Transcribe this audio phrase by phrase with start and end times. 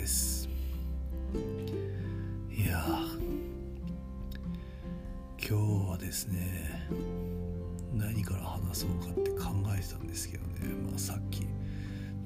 [0.00, 0.48] いです。
[2.50, 2.84] いや
[5.38, 6.88] 今日はですね
[7.94, 11.46] 何から話そうかって考えてたんですけどね、まあ、さっき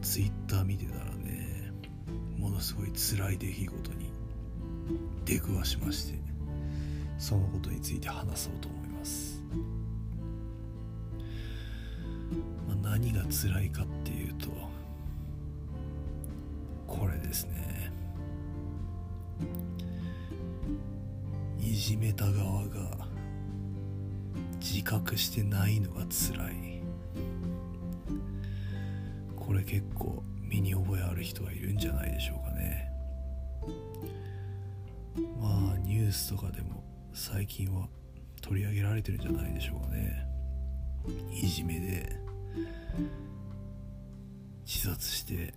[0.02, 1.72] ツイッター見てたらね
[2.38, 4.10] ものすごい辛い出来事に
[5.24, 6.18] 出くわしまして
[7.18, 9.42] そのことについて話そうと思います、
[12.68, 14.03] まあ、何が辛いかって
[21.86, 23.06] じめた側が
[24.58, 26.80] 自覚してないのが辛い。
[29.36, 32.90] これ結構身に覚えある人はいるんじゃないでしょうかね。
[35.38, 37.86] まあニュースとかでも最近は
[38.40, 40.26] 取り上げられてるんじゃないでしょうかね。
[41.34, 42.18] いじめで
[44.64, 45.52] 自殺して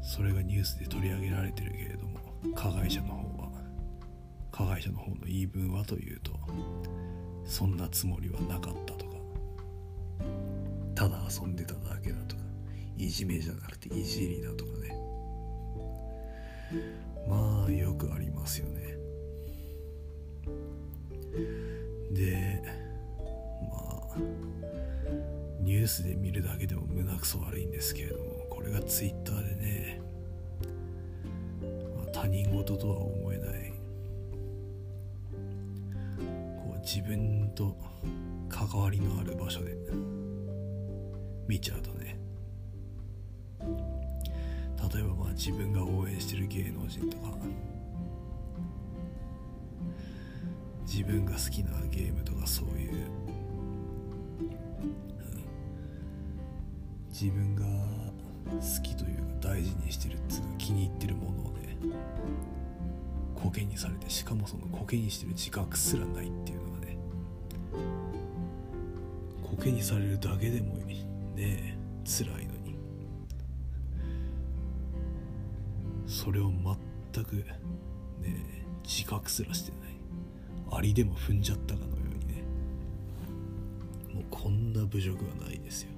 [0.00, 2.20] それがニュースで取り上げられてるけれども
[2.54, 3.29] 加害者の方
[4.50, 6.32] 加害者の方の言い分はというと
[7.44, 9.10] そんなつもりはなかったとか
[10.94, 12.42] ただ遊んでただけだとか
[12.96, 14.94] いじめじゃなくていじりだとかね。
[17.28, 18.96] まあよくありますよね。
[22.12, 22.62] で
[23.70, 24.16] まあ
[25.60, 30.00] ニュースで見るだけでも胸くそ悪いんですけれどもこれがツイッターでね、
[31.96, 33.19] まあ、他人事とは思
[36.92, 37.76] 自分と
[38.48, 39.76] 関わりのある場所で。
[41.46, 42.18] 見ちゃうとね。
[43.60, 47.32] 例えばまあ自分が応援してる芸能人とか。
[50.84, 53.00] 自分が好きなゲームとかそういう、うん、
[57.08, 57.62] 自分が
[58.46, 61.76] 好きというか大事にしてるっつうか気に入ってるものをね。
[63.36, 66.69] コケにされてしかもそのコケにしてる自覚すらないっていうの
[69.60, 70.76] がねコケにされるだけでも
[71.36, 72.74] ね辛いのに。
[76.06, 76.50] それを
[77.12, 77.44] 全くね
[78.82, 79.80] 自覚すらしてない。
[80.72, 82.42] アリでも踏んじゃったかのようにね。
[84.14, 85.90] もうこんな侮辱はないですよ。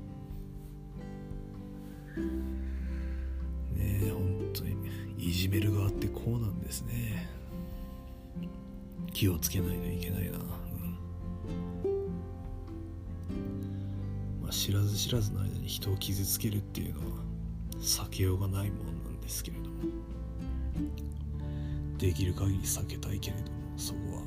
[3.76, 4.76] ねえ本当に
[5.18, 7.28] いじめる側ってこうなんですね。
[9.12, 10.38] 気をつけないといけないな、
[14.62, 17.06] 知らず知らずの間に人を傷つけるっていうのは
[17.80, 19.70] 避けようがないもんなんですけれども。
[21.98, 24.22] できる限り避けたいけれどもそこは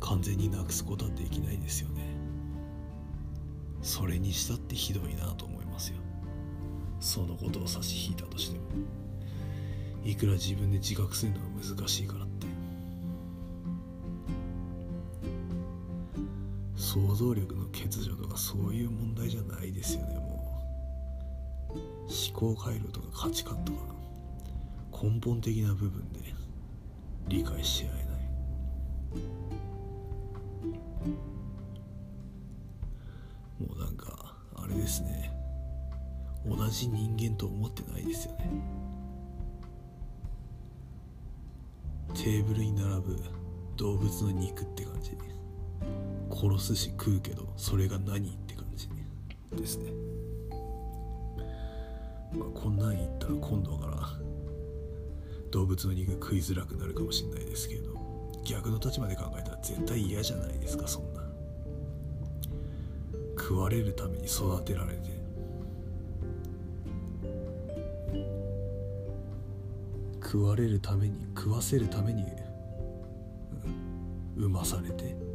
[0.00, 2.16] 完全になくすことはできないですよね。
[3.82, 5.98] それにしたってひどいなと思いますよ。
[6.98, 8.64] そのことを差し引いたとしても
[10.02, 12.46] いくら自分で自覚するのが難しいからって
[16.96, 20.14] 想像力の欠如とかそういう問題じゃないですよね。
[20.14, 20.64] も
[21.70, 21.78] う。
[21.78, 23.78] 思考回路とか価値観とか
[25.02, 26.20] 根本的な部分で。
[27.28, 29.24] 理解し合えない。
[33.58, 35.32] もうなんかあれですね。
[36.46, 38.48] 同じ人間と思ってないですよね。
[42.14, 43.18] テーブルに並ぶ
[43.76, 45.10] 動物の肉って感じ。
[46.36, 48.88] 殺すし食うけどそれが何って感じ
[49.56, 49.90] ですね。
[52.32, 53.96] まあこんなん言ったら今度から
[55.50, 57.94] 動物の肉食いづらくなるかもしれないですけど
[58.44, 61.22] 逆の立場で考えたら絶対嫌じゃないですかそんな。
[63.38, 65.16] 食われるために育てられて。
[70.22, 72.24] 食われるために食わせるために、
[74.36, 75.25] うん、産まされて。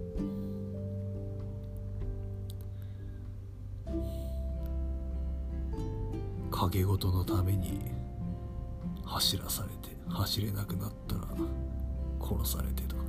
[6.62, 7.92] 影事のために
[9.04, 11.22] 走らされて走れなくなったら
[12.22, 13.02] 殺されてとか。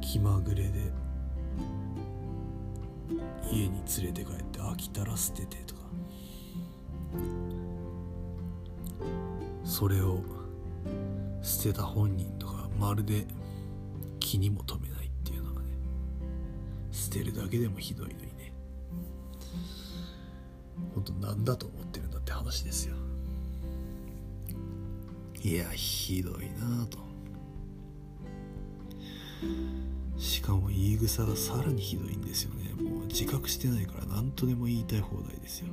[0.00, 0.92] 気まぐれで
[3.50, 5.82] 家に連れて帰って飽きたら捨ててとか。
[9.64, 10.20] それを
[11.42, 13.26] 捨てた本人とかまるで
[14.18, 15.01] 気にも留めない。
[17.12, 18.52] てるだけでもひどいのにね。
[20.94, 22.94] 本当なんだと思ってるんだって話ですよ。
[25.42, 26.98] いやひどいなぁと。
[30.16, 32.72] しかも言い草がさらにひどいんですよね。
[32.82, 35.66] もう自覚してないから何とでも言いたい放題ですよ。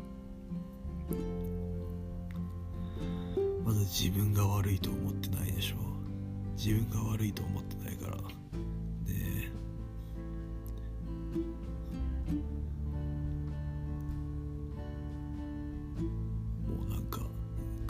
[3.63, 5.75] まだ自分が悪いと思ってないでしょ
[6.57, 7.75] 自分が悪いと思って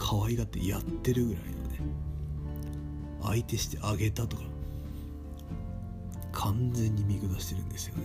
[0.10, 1.80] 可愛がってやってるぐらいのね
[3.22, 4.44] 相手してあげたとか
[6.32, 8.02] 完全に見下してるんですよね。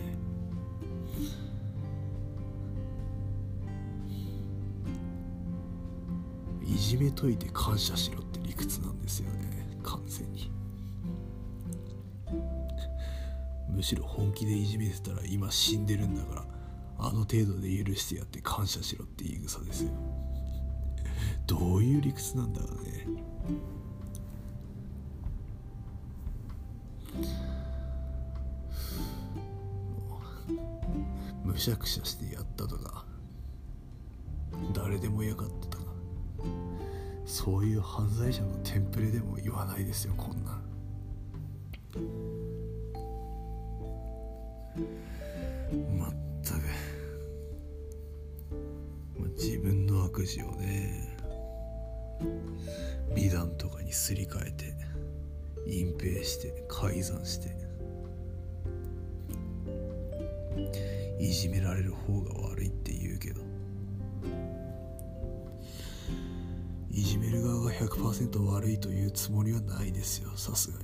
[6.63, 10.51] いじめといて感謝しろって理屈なんですよね完全に。
[13.71, 16.45] むしろ本気でいじめてたら今死んでるんだから
[16.99, 20.14] あの程度で許してやって感謝しろって言い草ですよ。
[21.47, 23.07] どういう理屈なんだろうね。
[31.45, 33.05] むしゃくしゃしてやったとか
[34.73, 35.85] 誰でも嫌がったとか
[37.27, 40.61] そういう犯罪者のテンプレでも言わないですよこんな。
[45.97, 46.11] まっ
[46.43, 46.63] たく、
[49.37, 51.14] 自分の悪事をね。
[53.15, 54.75] 美談とかにすり替えて
[55.67, 57.55] 隠蔽して改ざんして
[61.19, 63.41] いじめられる方が悪いって言うけど。
[66.97, 70.79] いじめる側が100%悪いというつもりはないですよさすが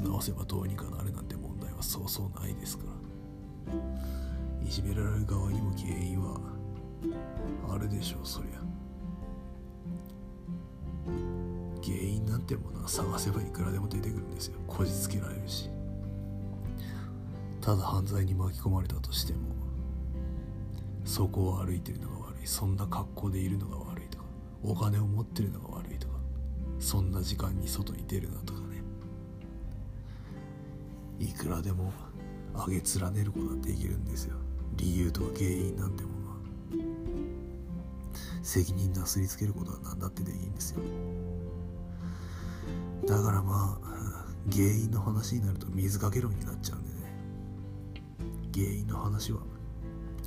[0.00, 4.66] つ直せばどうにかなるなんて問題はそうそうないですから。
[4.66, 6.40] いじめられる側にも原因は
[7.70, 8.60] あるでしょうそりゃ。
[11.82, 14.58] 原因なんてものは探せばいくらでも出てくるんですよ。
[14.66, 15.70] こじつけられるし。
[17.60, 19.40] ただ犯罪に巻き込まれたとしても
[21.04, 22.46] そこを歩いてるのが悪い。
[22.46, 24.24] そんな格好でいるのが悪いとか
[24.62, 26.14] お金を持ってるのが悪いとか
[26.78, 28.59] そんな時間に外に出るなとか
[31.20, 31.92] いくらでも
[32.54, 34.36] 上げ連ねることができるんですよ。
[34.76, 36.36] 理由とか原因なんてものは。
[38.42, 40.80] 責任なすりつけることは何だってできるんですよ。
[43.06, 46.96] だからまあ原因の話になると水かけ論になっちゃうんでね。
[48.54, 49.40] 原因の話は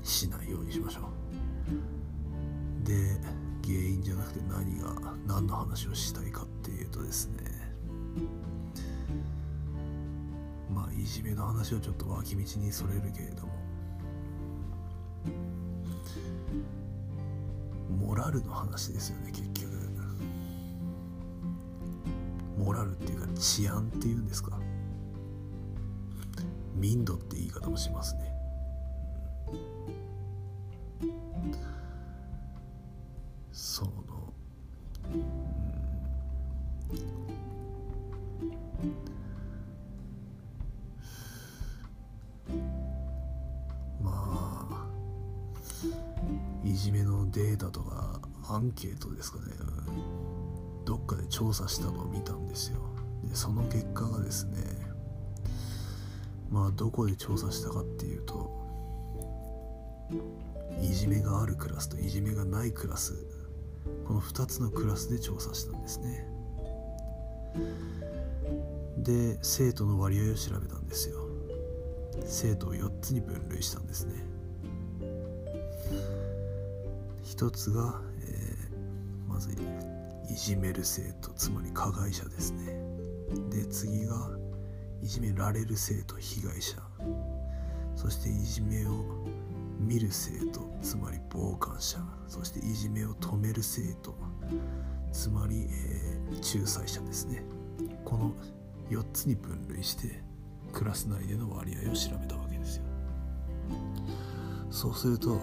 [0.04, 1.10] しないようにしましょ
[2.84, 2.88] う。
[2.88, 3.18] で
[3.64, 4.94] 原因じゃなくて何が
[5.26, 7.38] 何の話をしたいかっていうとですね。
[10.74, 13.54] まあいじめの話をちょっと脇道にそれるけれども。
[18.00, 19.74] モラルの話ですよね結局。
[22.58, 24.60] モラルっていうか治安っていうんですか。
[26.76, 28.33] 民度って言い方もしますね。
[48.48, 49.54] アンケートですかね、
[50.86, 52.80] どっかで調査したのを見たんですよ。
[53.24, 54.58] でその結果がですね
[56.52, 58.52] まあどこで調査したかっていうと
[60.82, 63.14] いじめがあるクラスといじめがないクラス
[64.06, 66.28] この2つのクラスで調査したんですね。
[68.98, 71.28] で生徒の割合を調べたんですよ。
[72.26, 74.14] 生徒を4つに分類したんですね。
[77.24, 78.00] 1つが、
[79.34, 79.50] まず
[80.30, 82.78] いじめる生徒つまり加害者ですね。
[83.50, 84.30] で次が
[85.02, 86.78] いじめられる生徒被害者。
[87.96, 88.92] そしていじめを
[89.80, 91.98] 見る生徒つまり傍観者。
[92.28, 94.16] そしていじめを止める生徒。
[95.12, 97.44] つまり、えー、仲裁者ですね。
[98.06, 98.34] この
[98.90, 100.22] 4つに分類して
[100.72, 102.43] クラス内での割合を調べたわけです。
[104.74, 105.40] そうするとこ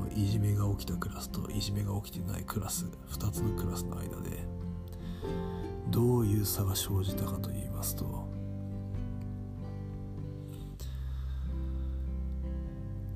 [0.00, 4.44] のいじめが起きたクラスといじめが起きてないクラス2つのクラスの間で
[5.88, 8.28] どういう差が生じたかと言いますと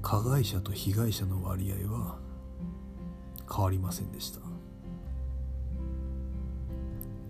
[0.01, 2.19] 加害者と被害者の割合は
[3.55, 4.41] 変わりませんでした。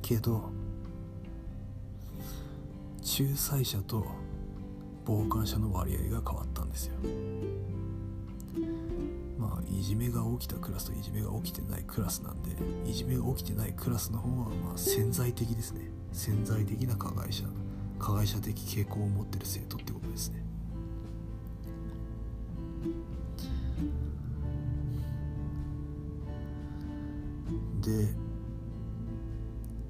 [0.01, 0.51] けど
[3.03, 4.07] 仲裁者と
[5.05, 6.95] 傍観者の割合が変わったんですよ。
[9.51, 12.51] あいじめが起きたクラスといじめが起きてないクラスなんで
[12.89, 15.91] いじめが起きてないクラスの方はまあ潜在的ですね。
[16.13, 17.45] 潜在的な加害者
[17.99, 20.45] 加害者的傾向を持ってる生徒ってことですね。
[27.81, 28.15] で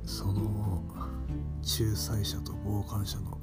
[0.05, 0.83] その
[1.62, 3.38] 仲裁者と傍観者の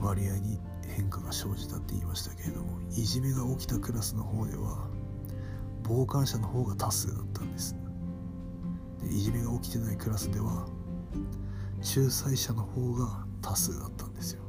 [0.00, 0.58] 割合に
[0.98, 4.88] 変化が生じたって言いましたけれどもいじめが起きたクラスの方では
[5.86, 7.76] 傍観者の方が多数だったんです。
[9.00, 10.66] でいじめが起きてないクラスでは
[11.78, 14.42] 仲裁者の方が多数だったんですよ。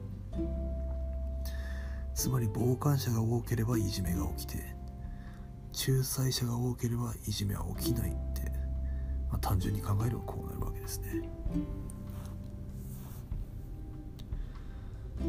[2.15, 4.75] つまり傍観者が多ければいじめが起きて
[5.87, 8.41] 仲裁者が多ければいじめは起きないって、
[9.29, 11.29] まあ、単純に考えればこうなるわけですね。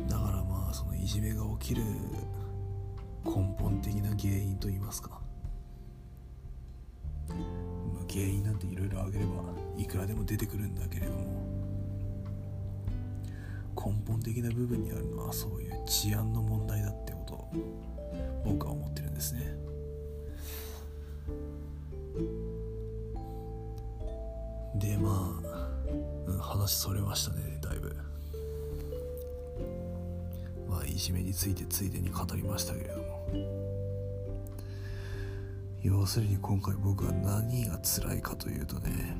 [0.08, 0.39] だから
[1.02, 1.82] いじめが起きる
[3.24, 5.20] 根本的な原因といいますか。
[8.08, 9.32] 原因なんていろいろ挙げれば
[9.76, 11.50] いくらでも出てくるんだけれども。
[13.76, 17.34] 根本的な部分にあるのはそういう治安の問題だってこと。
[17.34, 17.52] を
[18.44, 19.54] 僕は思ってるんですね。
[24.74, 25.40] でま
[26.38, 27.96] あ、話それましたねだいぶ。
[31.00, 33.26] まあいじめについてついでに語りましたけれども。
[35.82, 39.16] 要するに今回僕は何が辛いかというとね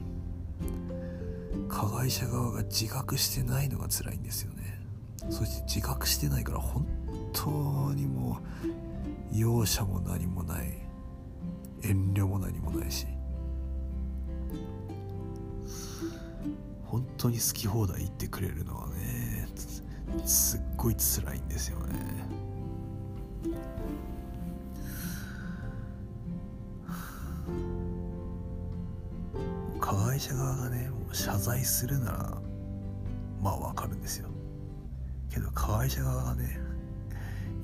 [1.71, 4.79] 加害者側が自覚してないのが辛いんですよね。
[5.31, 6.87] そして自覚してないから本
[7.33, 7.51] 当
[7.95, 8.41] にも
[9.33, 10.75] う容赦も何もない
[11.83, 13.07] 遠慮も何もないし
[16.85, 19.40] 本当に好き放題言ってくれるのはね
[20.25, 21.95] すっごい辛いんですよね。
[29.81, 32.39] 加害者側がねもう謝罪するなら
[33.43, 34.29] まあわかるんですよ。
[35.31, 36.61] けど加害者側がね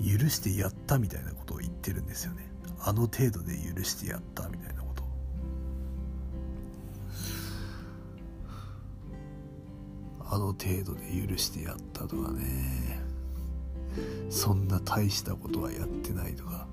[0.01, 2.47] 許してやったみたいなことを言ってるんですよね。
[2.81, 4.83] あの程度で許してやったみたいな
[10.37, 13.01] あの程度で許してやったとかね。
[14.29, 16.69] そんな大したことはやってないとか。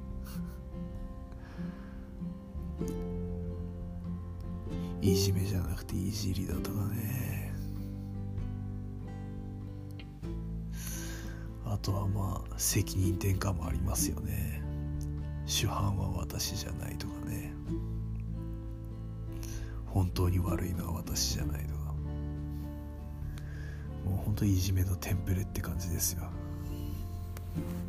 [5.01, 7.55] いじめじゃなくていじりだとかね。
[11.65, 14.61] あとはまあ責任転嫁もありますよね。
[15.45, 17.53] 主犯は私じゃないとかね。
[19.85, 21.72] 本当に悪いのは私じゃないとか。
[24.23, 26.23] もう本当いじめのテンプレって感じですよ。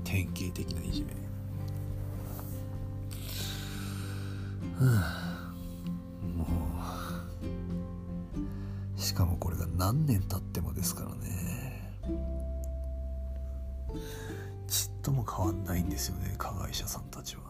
[0.03, 1.15] 典型的ないじめ。
[6.37, 6.45] も
[8.97, 9.01] う。
[9.01, 11.25] しかもこれが何年経ってもですからね。
[14.67, 17.43] ちっとも変わんないんですよね加害者さんたちは。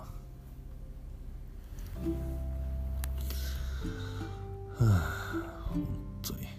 [4.76, 5.32] はあ、
[5.72, 5.86] 本
[6.20, 6.53] 当に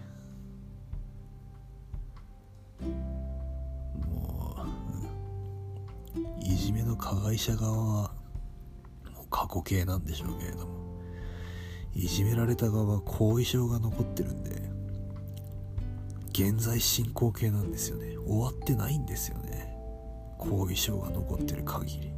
[7.05, 8.11] 加害者側は
[9.13, 10.73] もう過去形なんでしょうけれども
[11.93, 14.63] いじめられた側は後遺症が残ってるんで
[16.29, 18.17] 現在進行形なんですよね。
[18.17, 19.73] 終わってないんですよね。
[20.37, 22.11] 後遺症が残ってる限り。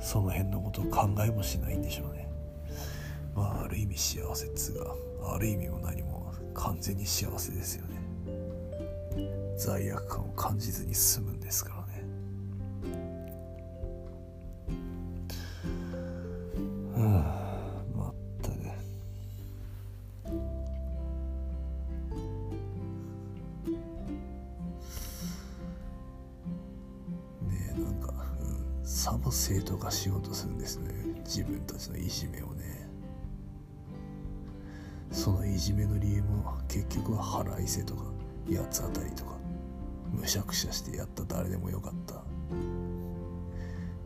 [0.00, 2.30] その辺のことを考えもしないんでしょうね。
[3.34, 4.78] まあある意味幸せっつう
[5.22, 7.97] がある意味も何も完全に幸せですよね。
[9.58, 12.04] 罪悪感を感じずに済むんですからね。
[16.96, 17.38] うん
[28.84, 30.92] さも生徒がしようとするんですね。
[31.24, 32.88] 自分たちのいじめをね。
[35.10, 38.04] そのいじめの理由も結局は腹いせとか
[38.46, 39.37] 八つ当たりとか。
[40.12, 42.22] むしゃくしゃしてやった誰でもよかった。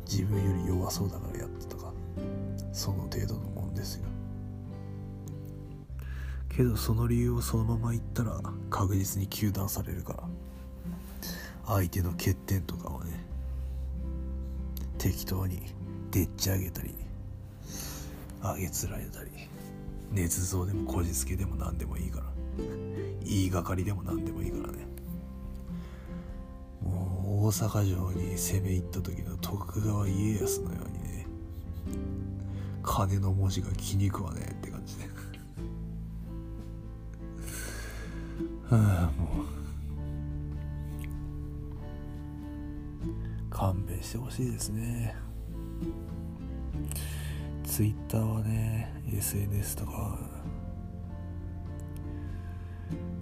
[0.08, 1.92] 自分より弱そうだからやったとか。
[2.72, 4.04] その程度のもんですよ。
[6.48, 10.22] けどその理由をそのまま言ったら確実に糾弾されるから。
[11.66, 13.24] 相手の欠点とかをね。
[14.98, 15.62] 適当に
[16.10, 16.94] でっち上げたり。
[18.42, 19.30] 上げつられたり。
[20.12, 22.26] 捏造でもこじつけでも何でもいいから。
[23.24, 24.91] 言いがかりでも何でもいいからね。
[27.42, 31.26] 大阪城に攻め入った時の徳川家康のようにね
[32.84, 35.04] 金の文字が気に食わねえって感じで。
[38.70, 39.46] は あもう。
[43.50, 45.16] 勘弁してほしいですね。
[47.64, 50.16] ツイッターはね SNS とか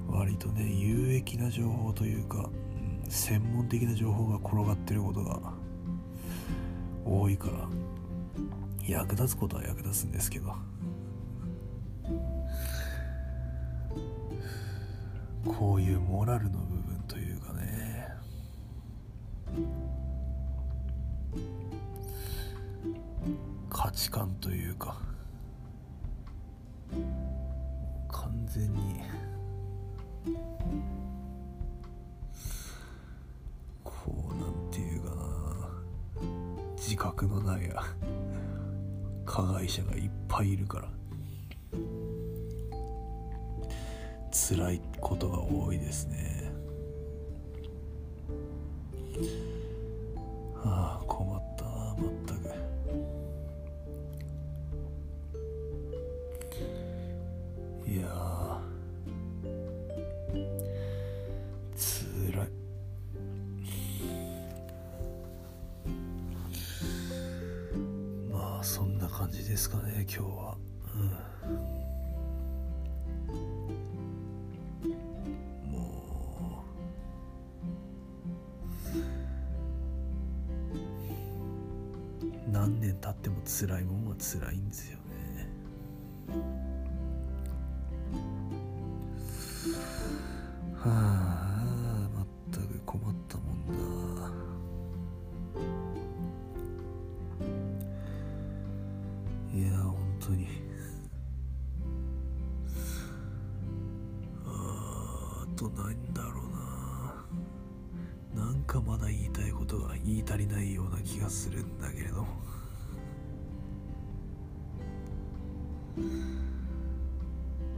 [0.09, 2.51] 割とね有益な情報というか、
[3.11, 5.53] 専門的な情報が転がってることが
[7.05, 7.69] 多いから
[8.87, 10.55] 役立つことは役立つんですけど。
[15.47, 18.09] こういうモラルの部分というかね。
[23.69, 24.97] 価値観というか
[28.09, 29.01] 完全に
[36.91, 37.85] 自覚のないや
[39.25, 40.89] 加害者がいっぱいいるから。
[44.33, 46.53] 辛いことが多いですね。
[50.65, 51.00] ああ。
[69.21, 70.57] 感じですかね今日は。
[70.95, 71.11] うん。
[75.71, 76.65] も
[82.47, 82.51] う。
[82.51, 85.03] 何年経っても辛いもんは辛いんですよね。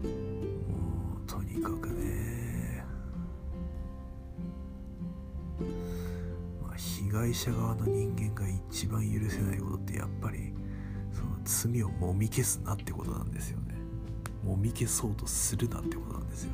[0.03, 2.85] もうとにかくね
[6.63, 10.53] まあ被害者側の人間が一番許せないことってやっぱり
[11.13, 13.75] その罪をもみ消すなってことなんですよね。
[14.45, 16.51] もみ消そうとするなってことなんですよ。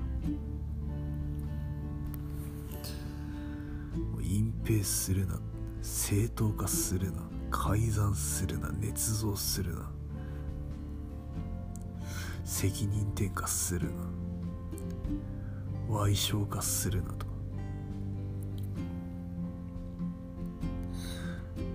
[4.12, 5.40] もう隠蔽するな。
[5.81, 7.22] 正当化するな。
[7.50, 8.68] 改ざんするな。
[8.68, 9.90] 捏造するな。
[12.49, 13.95] 責任転嫁するな。
[15.91, 17.27] 賠償化するなと。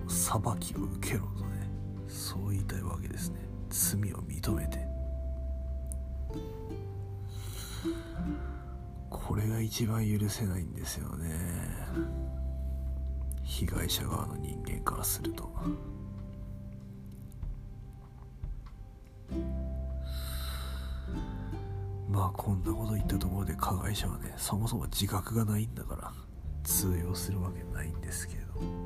[0.08, 1.70] 裁きを受けろとね。
[2.08, 3.38] そう言いたいわけですね。
[3.70, 4.84] 罪を認めて。
[9.08, 11.36] これが一番許せないんですよね。
[13.44, 15.48] 被害者側の人間からすると。
[22.14, 26.12] まあこんなこと言ったところで加害者はねそもそも自覚がないんだから
[26.62, 28.83] 通用するわけないんですけれど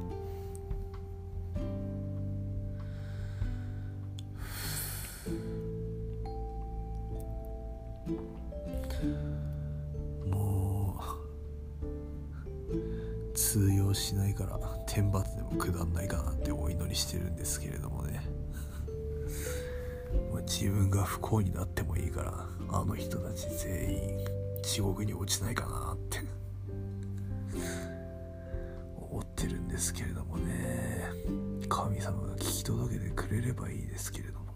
[23.58, 24.18] 全員
[24.62, 26.20] 地獄に落ちないかなって。
[29.10, 31.10] 思ってるんですけれどもね。
[31.68, 34.46] 神様が聞き届けてくれればいいですけれども。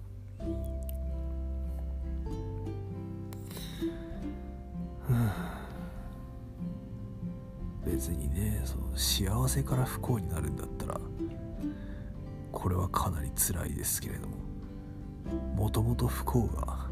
[7.85, 11.01] 別にねその幸せから不幸になるんだったら
[12.53, 14.37] これはかなり辛いですけれども。
[15.57, 16.92] もともと不幸が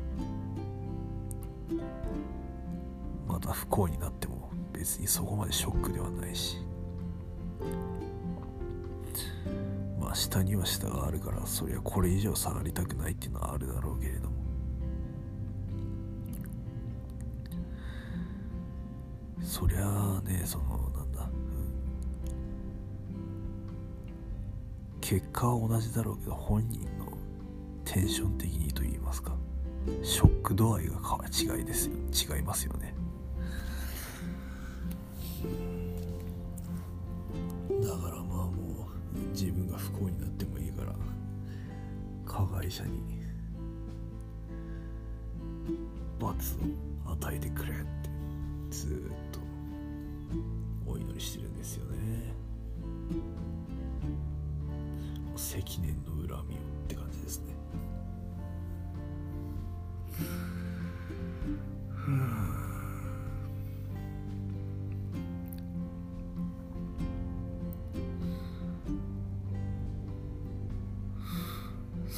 [3.41, 6.59] た不幸になっても別にそこまでショックではないし。
[10.01, 14.41] まあ下には下があるからそりゃこれ以上下がりたくないっていうのはあるだろうけれども。
[19.43, 21.29] そりゃあねそのなんだ、
[25.01, 27.13] 結果は同じだろうけど本人の
[27.85, 29.35] テンション的にと言いますか
[30.03, 32.95] ショック度合いが違いです違いますよね。
[37.91, 40.95] だからまあもう自分が不幸になってもいいから
[42.25, 43.21] 加害者に
[46.21, 48.11] 罰を与えてくれって
[48.71, 48.99] ずっ
[49.33, 49.41] と
[50.87, 52.33] お祈りしてるんですよね。
[55.35, 57.60] 積年の恨みをって感じですね。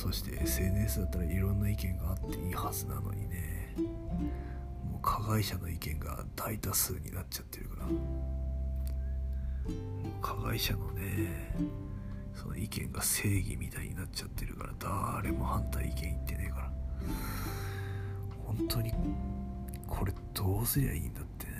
[0.02, 3.72] そして SNS だったらいろんな意見があっていいはずなのにね。
[3.76, 7.86] もう加害者の意見が大多数になっちゃってるから。
[10.20, 11.54] 加害者のね
[12.34, 14.72] その意見が正義みたいになっちゃってるから
[15.20, 16.72] 誰も反対意見言ってねえから。
[18.44, 18.92] 本当に
[19.86, 21.52] これどうすりゃいいんだってね。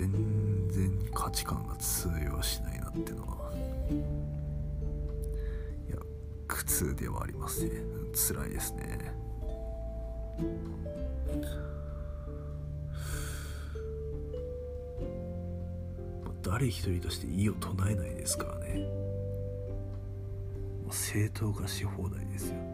[0.00, 3.52] 全然価値観が通用しないなってのは
[5.86, 5.98] いや
[6.48, 7.82] 苦痛ではありますね。
[8.14, 9.12] 辛いですね。
[16.42, 18.86] 誰一人として異を唱えないですからね。
[20.90, 22.69] 正当化し放題ですよ。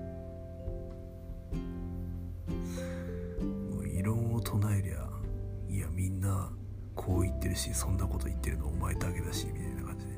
[7.57, 10.17] しそんなこと言ってるのお前だけだしみたいな感じで。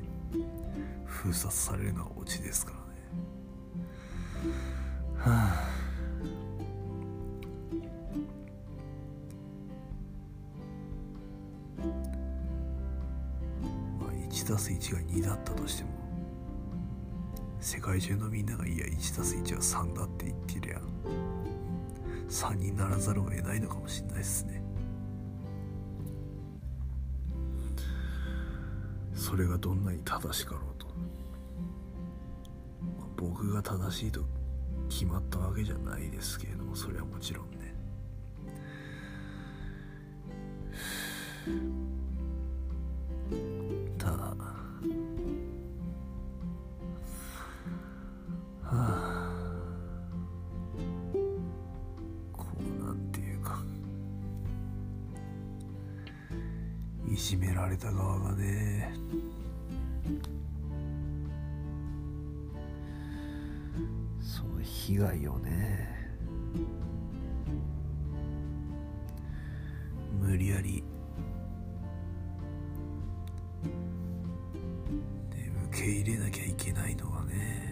[1.05, 2.83] 封殺されるのはオチですからね。
[5.17, 5.79] はあ。
[13.99, 15.89] まあ1たす1が2だったとしても
[17.59, 20.79] 世界中のみんながいや1たす1は3だって言ってりゃ
[22.29, 24.58] 3にならざるを得ないのかもしれないですね。
[29.29, 30.87] それがどんなに正しかろうと、
[32.97, 34.21] ま僕が正しいと
[34.89, 37.75] 決まったわけじゃないですけれどもそれはもちろんね。
[76.01, 77.69] 入れなきゃいけないのがね。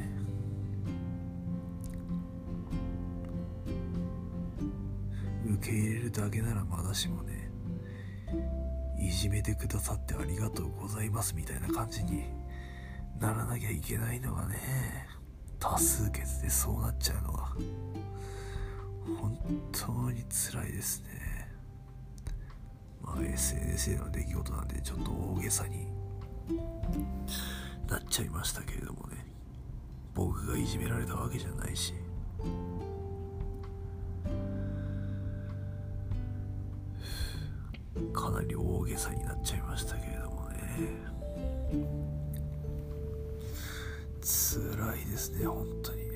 [5.50, 7.50] 受け入れるだけならまだしもね
[9.00, 12.26] いじめてくださってありがとうございますみたいな感じに
[13.20, 14.58] ならなきゃいけないのがね
[15.58, 17.54] 多数決でそうなっちゃうのは
[19.20, 19.38] 本
[19.72, 21.48] 当に辛いですね。
[23.02, 25.88] まあ SNS での出来事なんでちょっと大げさに。
[27.88, 29.26] なっちゃいましたけれどもね。
[30.14, 31.94] 僕がいじめられたわけじゃないし。
[38.14, 40.58] かなり大げさになっちゃいましたけれどもね。
[44.30, 46.08] 辛いですね本当に。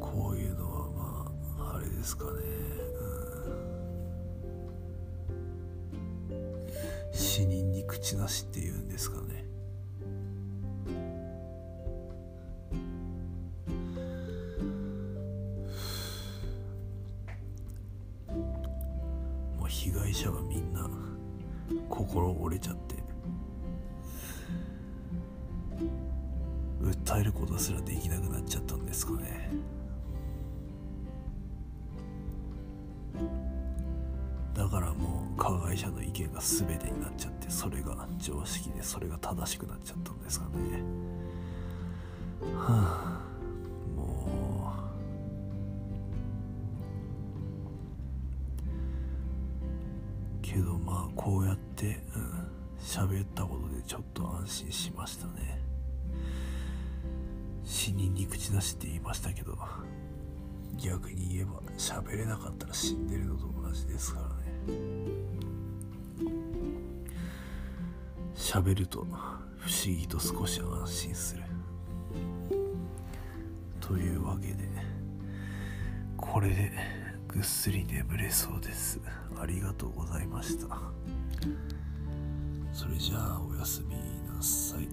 [0.00, 3.79] こういうのはまああれですかね、うん、
[7.12, 9.39] 死人に口なしっていうんですかね。
[50.52, 55.60] けどまあこうやってうん喋ったことでちょっと安心しましたね。
[57.62, 59.56] 死人に口なしって言いましたけど
[60.76, 64.34] 逆に言えば喋れなかったら死んでるのと同じですからね。
[68.34, 69.06] 喋ると
[69.58, 71.44] 不思議と少し安心する。
[73.80, 74.68] というわけで
[76.16, 76.72] これで
[77.32, 79.00] ぐっすり眠れそうです。
[79.40, 80.78] ありがとうございました。
[82.72, 83.94] それじゃあおやすみ
[84.34, 84.88] なさい。